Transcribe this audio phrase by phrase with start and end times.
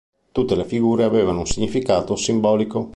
[0.31, 2.89] Tutte le figure avevano un significato simbolico.